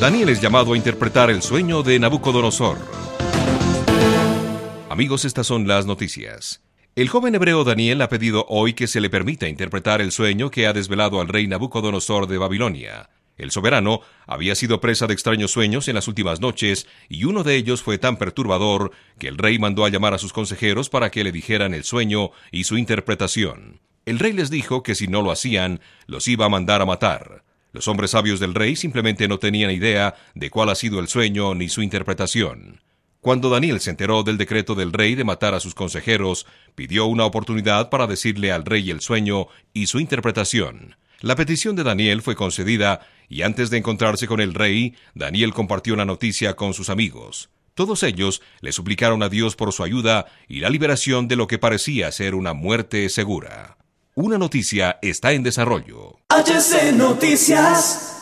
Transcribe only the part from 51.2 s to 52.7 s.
de lo que parecía ser una